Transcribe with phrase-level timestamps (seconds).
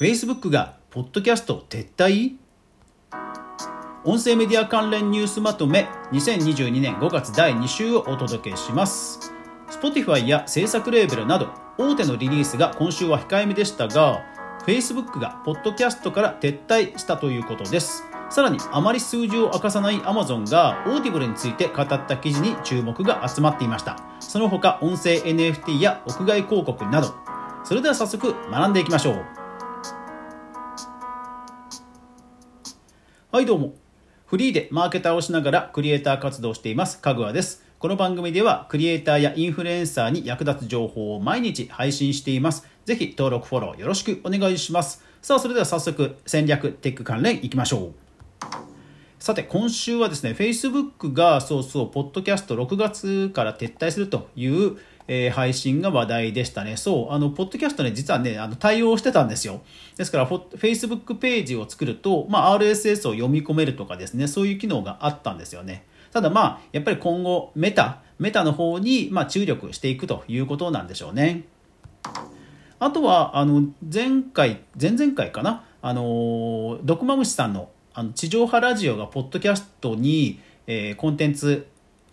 [0.00, 2.36] Facebook がポッドキャスト撤退？
[4.04, 9.32] 音声メディア関連ニュースまとめ2022年5月第2週をお届けします。
[9.68, 11.48] Spotify や制作レーベルなど
[11.78, 14.22] 大手のリリースが今週は控えめでしたが
[14.64, 18.04] Facebook がポッドキャストから撤退したということです。
[18.30, 23.98] さらにあまり数字を明かさない Amazon がオーディブルについて語った記事に注目が集まっていました。
[24.20, 27.12] その他音声 NFT や屋外広告など。
[27.64, 29.37] それでは早速学んでいきましょう。
[33.30, 33.74] はいどうも。
[34.24, 37.62] フリーでマーケターをしながらクリエイター活動をしていますかぐわです。
[37.78, 42.66] この番組ではクリエイターやインフルエンサーに役立つ情報を毎日配信しています。
[42.86, 45.04] ぜひ登録フォローよろしくお願いします。
[45.20, 47.92] さあそれでは早速戦略テック関連いきましょう。
[49.18, 56.76] さて、今週はですね、Facebook がそうそう、ポッドキャスト6月から撤退するという、えー、配信が話題でしたね。
[56.76, 59.62] そう、あの、ポッドキャストね、実はね、あの対応してたんですよ。
[59.96, 65.84] ですから、Facebook ページを作ると、まあ、RSS を読み込めるとかですね、そういう機能があったんですよね。
[66.12, 71.44] ただまあ、やっぱり今後、メタ、メタの方に、ま、注力していくということなんでしょうね。
[72.78, 81.66] あとは、あの、前回、前々回かな、あの、ドクマムシさんのあの地上波ラジオがポッドキャストに、えー、コンテンツ、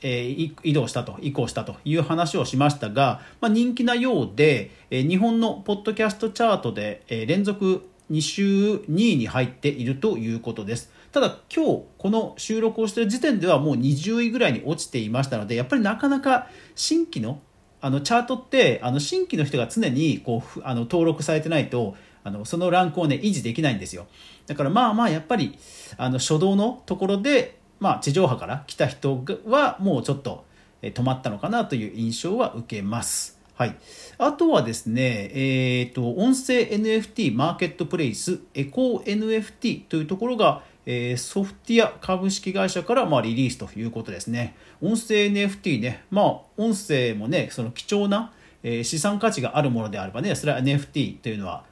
[0.08, 10.92] え、移動したと移行したという話をしましたが、まあ、人気なようで、え、日本のポッドキャストチャートで、え、連続2週2位に入っているということです。
[11.12, 17.40] ただ今日この収録をしている時点ではもう20位ぐらいに落ちていましたのでやっぱりなかなか新規の
[17.80, 21.96] あのチャートってあの新規の人が常にこうあの登録されてないと
[22.26, 24.08] あのそのランクをね維持できないんですよ
[24.46, 25.58] だからまあまあやっぱり
[25.96, 30.46] あの初動のところで、まあ、地上波から来た人はもうちょっと
[30.82, 33.36] 止まったのかなという印象は受けます。
[33.56, 33.76] はい、
[34.18, 44.58] あとはですね、えーと、音声 NFT マーケットプレイスエコー NFT というところが、えー、ソフティア株式会社からまあリリースということですね。
[44.82, 46.26] 音声 NFT ね、まあ、
[46.58, 51.64] 音声もね、その貴重な、えー、資産価値があるものであればね、それは NFT というのは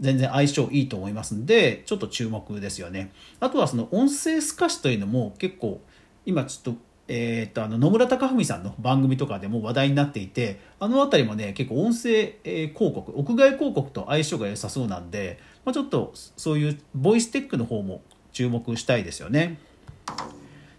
[0.00, 3.12] 全然相性いいと思いますんで、ちょっと注目ですよね。
[3.40, 5.80] あとはその音声透かしというのも結構、
[6.24, 19.58] 今ちょっと、えー、っと、あの、野村隆文さんの番組とかでも話題になっていて、あの辺りもね、結構音声、広告、屋外広告と相性が良さそうなんで、まあ、ちょっとそういうボイステックの方も注目したいですよね。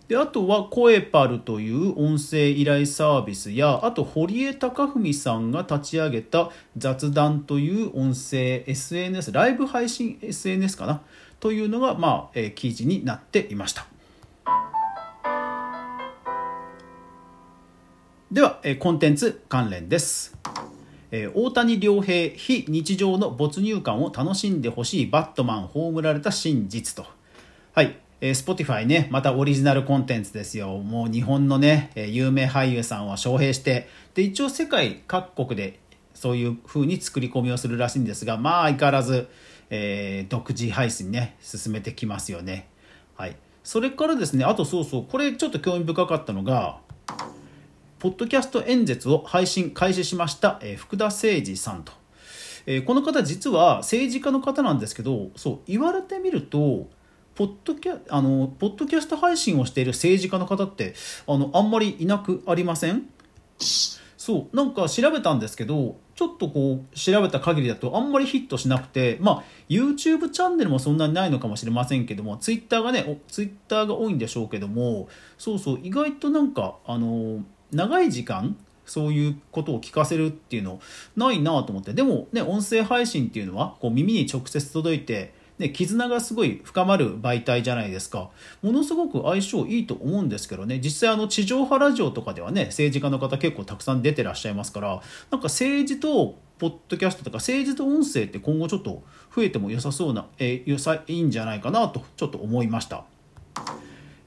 [0.10, 11.04] であとは声パルという音声依頼サービスやあと堀江貴文さんが立ち上げた雑談という音声 SNS ライブ配信 SNS かな？
[11.40, 13.86] というのが、まあえー、記事になっていました。
[18.32, 20.36] では、えー、コンテンツ関連です。
[21.12, 27.06] えー、大谷亮平非日常の没入感を楽しんでほしいバットマン葬られた真実と。
[27.74, 28.09] はい。
[28.22, 30.78] えー、Spotify ね、またオリジナルコンテンツですよ。
[30.78, 35.80] もう日本のね、え、有名俳優さんは招聘して、で、一応世界各国で
[36.14, 39.30] そういう風に作り込みをするらしいんですが、まあ相変わらず、
[39.70, 42.68] えー、独自配信ね、進めてきますよね。
[43.16, 43.38] はい。
[43.64, 46.80] それからですね、あとそうそう、これちょっと興味深かったのが、
[48.00, 51.94] ポッドキャスト演説を配信開始しました、えー、福田誠二さんと。
[52.66, 56.88] えー、この方実は政治家の方なんですけど、そう、言われてみると、
[57.40, 60.94] ポッドキャあのポッドキャスト配信をしている政治家の方って
[61.26, 63.04] あのあんまりいなくありません？
[64.18, 75.08] そうなんか調べたんですけどちょっとこう調べた限りだとあんまりヒットしなくてまあ YouTube チャンネルもそんなにないのかもしれませんけども Twitter がね Twitter が多いんでしょうけども
[75.38, 80.82] そうそう意外となんかあの長い時間そういうことを聞かせるっていうの
[81.16, 81.94] ないなと思って。
[81.94, 88.30] でもね音声配信っていうのはこう耳に直接届いてね、絆がすごい深まる媒体じゃないですか。
[88.62, 99.04] ものすごく相性いいと思うんですけどね、実際あの地上波ラジオとかではね、政治家の方結構たくさん出てらっしゃいますから、なんか政治とポッドキャストとか政治と音声って今後ちょっと
[99.36, 103.04] 増えても良さそうな、えー、良さいいんじゃないかなとちょっと思いました。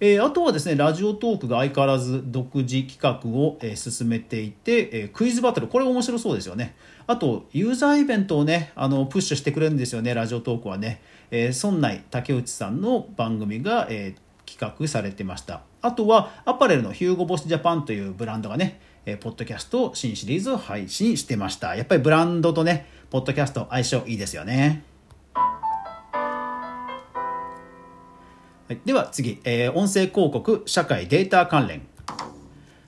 [0.04, 6.74] えー、あとはですね、ラジオトークが相変わらず独自企画を、えー、進めていて、えー、クイズバトル、これ面白そうですよね。
[7.06, 11.00] あと、ユーザーイベントをね、あのプッシュしてくれるんですよね、ラジオトークはね。
[11.30, 15.62] えー、村内竹内さんの番組が、え、企画されてました。
[15.82, 21.76] あとは、アパレルのヒューゴボスジャパンというブランドがね、えー、ポッドキャスト新シリーズを配信してました。
[21.76, 24.82] やっぱりブランドとね、ポッドキャスト相性いいですよね。
[28.72, 31.82] はい、では次、えー、音声広告社会データ関連。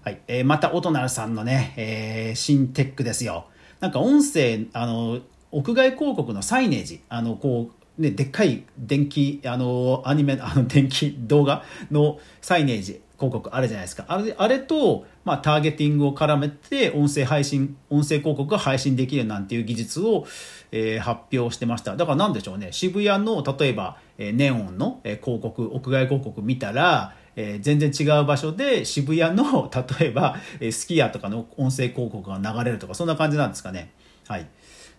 [0.03, 3.49] はい、えー、またオトナルさんのね、えー、新テックですよ。
[3.81, 5.21] なんか音声、あの、
[5.51, 7.03] 屋外広告のサイネージ。
[7.11, 13.03] あのこうね、でっかい電気あのアニメあの電気動画のサイネージ。
[13.17, 14.05] 広告あるじゃないですか。
[14.09, 20.27] あれあれと、まあ、ターゲティングを絡めて音声配信音声広告が配信できるなんていう技術を、
[20.73, 21.97] えー、発表してました。
[21.97, 22.73] だから何でしょうね。
[22.73, 29.69] 渋谷の例えば、えー、ネオンの、えー、広告屋外広告見たらえー、全然違う場所で渋谷の
[29.99, 33.91] 例えば、えー、スキヤとかの音声広告が流れるとかそんな感じなんですかね。
[34.29, 34.47] はい、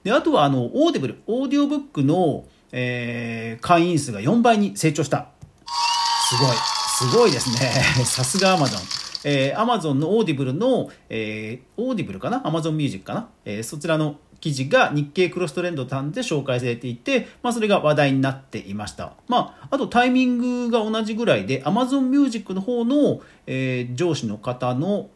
[0.03, 5.27] であとはあの Audible オーディオブックの、えー、会員数が4倍に成長した。
[6.29, 6.74] すごい。
[6.97, 7.57] すごいですね。
[8.05, 8.79] さすがアマゾン。
[9.25, 19.11] えー、Amazon の Audible の、えー、 Audible かな？Amazon Music かな、えー、そちらの記事が日経クロストレンドさんで紹介されていて、まあ、それが話題になっていました。
[19.27, 25.09] まあ、あとタイミングが同じぐらいで Amazon Music の方の、えー、上司の方の、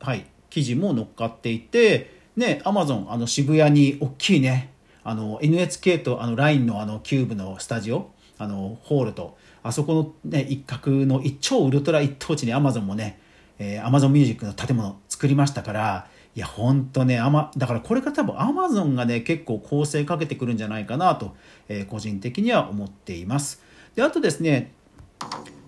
[0.00, 8.10] はい、記事も載っかっていて、ね、Amazon あの渋谷に大きいねあの NHK とあの LINE のあのキューブのスタジオ
[8.42, 13.20] あのホールとあそこの、ね、一角の一超ウルトラ一等地に Amazon もね、
[13.58, 21.36] えー、Amazon Music の建物作りましたからいや、ほんとね、あま、だからこれから多分アマゾンがね、結構構成かけてくるんじゃないかなと、
[21.68, 23.62] えー、個人的には思っています。
[23.94, 24.72] で、あとですね、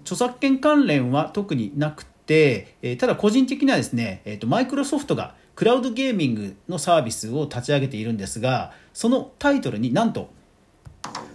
[0.05, 10.31] 著作権関連は特になくて、えー、ただ個人的にはですね、えーと、マイクロソフトがクラウドゲーミングのサービスを立ち上げているんですが、そのタイトルになんと、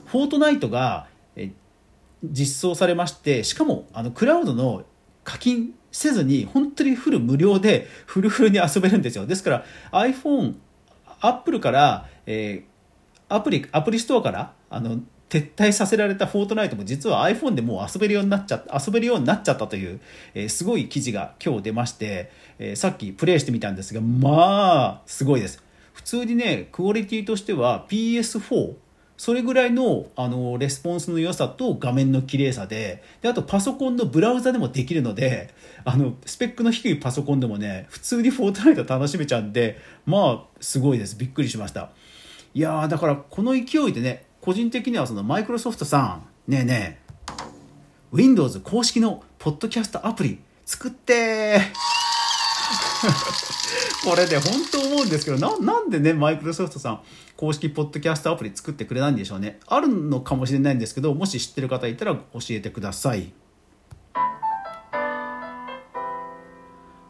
[0.08, 1.06] フォートナイトが、
[2.24, 4.84] 実装されまして、しかもあのクラウドの
[5.24, 9.26] 課金せずに本当にフル無料で フルフルに遊べるんですよ。
[9.26, 10.56] ですから iPhone
[11.22, 15.00] アップルから、えー、アプリアプリストアからあの
[15.30, 20.00] 撤退させられたフォートナイトも実は iPhone でもう遊べるようになっちゃ遊べるようになっちゃったという、
[20.34, 25.64] えー、すごい記事が今日出まして、えー、さっきプレイしてみたんですがまあすごいです。
[25.94, 28.74] 普通にねクオリティとしては PS4
[29.20, 41.18] それぐらいのあのレスポンスの良さと画面の綺麗さでであとパソコンのブラウザでもできるのであのスペックの低いパソコンでもね普通にフォートナイト楽しめちゃうんでまあすごいです。
[41.18, 41.90] びっくりしました。
[42.54, 47.14] いやーだからこの勢いでね個人的にはそのマイクロソフトさんねえねえ
[48.14, 51.60] Windows 公式のポッドキャストアプリ作って
[54.04, 57.02] これで本当思うんですけどな、なんでね、マイクロソフトさん、
[57.38, 59.60] 公式ポッドキャストアプリ作ってくれないんでしょうね。
[59.68, 63.32] あるのかもしれないんですけど、もし知ってる方いたら教えてください。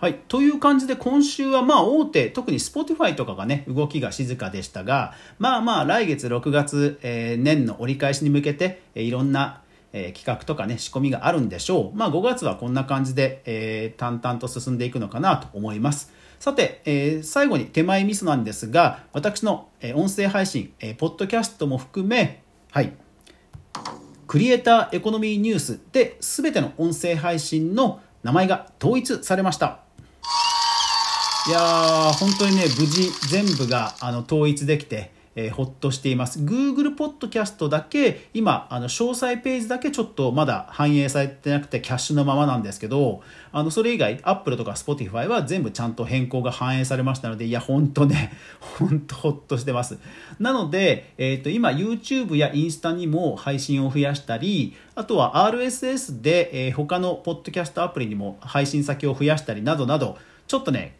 [0.01, 0.19] はい。
[0.29, 9.61] という感じで今週はまあ大手、特に Spotify とかがね、動きが静かでしたが、まあまあ来月6月、えー、年の折り返しに向けて、えー、いろんな
[9.93, 11.97] えー、企画とかね、仕込みがあるんでしょう。
[11.97, 16.13] まあ5月はこんな感じで、えー、淡々と進んでいくのかなと思います。
[16.39, 22.93] さて、えー、最後に手前ミスなんですが、私の、え音声配信、えポッドキャストも含め、はい、
[24.27, 29.79] クリエイターエコノミーニュースで全ての音声配信の名前が統一されました。
[31.47, 36.39] いやー、本当にね、無事全部があの統一できて、えー、ほっとしています。
[36.39, 43.21] Google Podcast だけ、今、あの、詳細ページだけちょっとまだ反映されてなくてキャッシュのままなんですけど、
[43.53, 49.97] あの、それ以外、Apple とか Spotify は全部ちゃんと変更が反映されましたので、いや、ほんとね、 ほんとほっとしてます。
[50.39, 60.17] なので、えっ、ー、と、今、YouTube やインスタにも配信を増やしたり、あとは RSS で、えー、他のポッドキャストアプリにも配信先を増やしたりなどなど、
[60.47, 60.97] ちょっとね、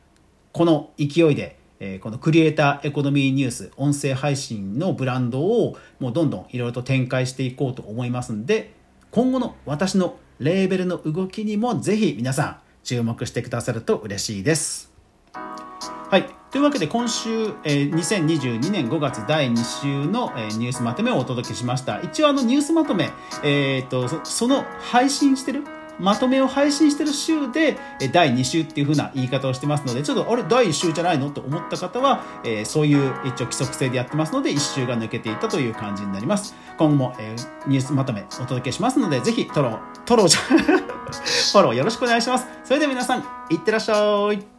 [0.54, 8.74] この勢いでえ、このクリエイターエコノミーニュース音声配信のブランドをもうどんどんいろいろと展開していこうと思いますんで
[9.12, 14.92] 今後の私のレーベルの動きにもぜひ皆さん注目してくださると嬉しいです。
[15.34, 16.26] はい。
[16.50, 22.02] というわけで今週、え、2022年5月第2週の、え、ニュースまとめをお届けしました。
[22.02, 23.12] 一応あのニュースまとめ、
[23.44, 25.64] えー、っと、その配信してる
[26.00, 27.78] まとめを配信してる週で、
[28.12, 31.30] 第2週っていう風な言い方をしてますので、ちょっと、あれ、第1週じゃないの？
[31.30, 36.56] と思った方は、えー、そういう一応規則性でやってますので、1週が抜けていたという感じになります。
[36.78, 42.48] 今後も、えー、ニュースまとめお届けしますので、ぜひ、トロ、トロじゃ、 フォローよろしくお願いします。
[42.64, 44.59] それでは皆さん、いってらっしゃい。